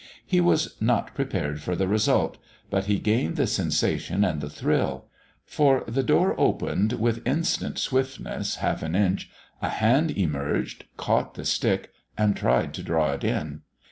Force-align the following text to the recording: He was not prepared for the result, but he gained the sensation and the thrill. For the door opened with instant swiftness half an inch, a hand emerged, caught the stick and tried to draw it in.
He 0.25 0.41
was 0.41 0.77
not 0.81 1.13
prepared 1.13 1.61
for 1.61 1.75
the 1.75 1.87
result, 1.87 2.39
but 2.71 2.85
he 2.85 2.97
gained 2.97 3.35
the 3.35 3.45
sensation 3.45 4.25
and 4.25 4.41
the 4.41 4.49
thrill. 4.49 5.05
For 5.45 5.83
the 5.87 6.01
door 6.01 6.33
opened 6.41 6.93
with 6.93 7.21
instant 7.23 7.77
swiftness 7.77 8.55
half 8.55 8.81
an 8.81 8.95
inch, 8.95 9.29
a 9.61 9.69
hand 9.69 10.09
emerged, 10.17 10.85
caught 10.97 11.35
the 11.35 11.45
stick 11.45 11.91
and 12.17 12.35
tried 12.35 12.73
to 12.73 12.81
draw 12.83 13.11
it 13.11 13.23
in. 13.23 13.61